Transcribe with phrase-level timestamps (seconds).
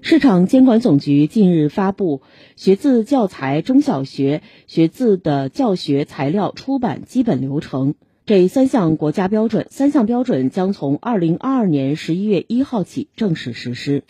[0.00, 2.20] 市场监管总局近日发布
[2.56, 7.94] 学字教材中小学学字的教学材料出版基本流程。
[8.26, 14.02] 这三项国家标准三项标准将从二零二二年十一月一号起正式实施。